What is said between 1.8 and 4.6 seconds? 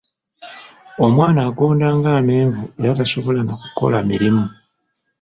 ng'amenvu era tasobola na kukola mirimu.